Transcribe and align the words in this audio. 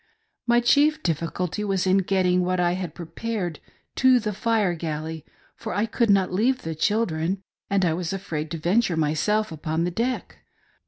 My 0.47 0.61
chief 0.61 1.03
difficulty 1.03 1.63
was 1.63 1.85
in 1.85 1.99
getting 1.99 2.43
what 2.43 2.59
I 2.59 2.71
had 2.71 2.95
prepared 2.95 3.59
to 3.97 4.19
the 4.19 4.33
fire 4.33 4.73
galley, 4.73 5.23
for 5.55 5.75
I 5.75 5.85
could 5.85 6.09
nol 6.09 6.27
leave 6.29 6.63
the 6.63 6.73
children, 6.73 7.43
and 7.69 7.85
I 7.85 7.93
was 7.93 8.11
afraid 8.11 8.49
to 8.49 8.57
venture 8.57 8.97
myself 8.97 9.51
upon 9.51 9.83
deck. 9.85 10.39